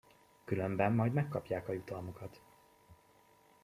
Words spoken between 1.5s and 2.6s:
a jutalmukat.